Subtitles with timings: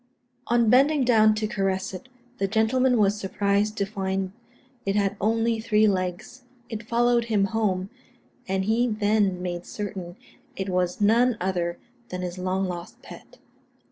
[0.47, 2.09] On bending down to caress it,
[2.39, 4.31] the gentleman was surprised to find
[4.83, 6.41] it had only three legs.
[6.69, 7.91] It followed him home,
[8.47, 10.15] and he then made certain
[10.55, 11.77] it was none other
[12.09, 13.37] than his long lost pet.